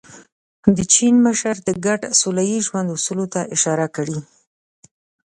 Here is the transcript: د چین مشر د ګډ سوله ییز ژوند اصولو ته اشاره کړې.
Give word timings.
د 0.75 0.77
چین 0.93 1.15
مشر 1.25 1.55
د 1.67 1.69
ګډ 1.85 2.01
سوله 2.21 2.43
ییز 2.49 2.63
ژوند 2.67 2.93
اصولو 2.95 3.25
ته 3.33 3.41
اشاره 3.55 3.87
کړې. 3.95 4.19